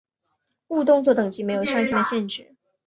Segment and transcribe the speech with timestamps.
[0.69, 2.55] 误动作等级没有上限的限制。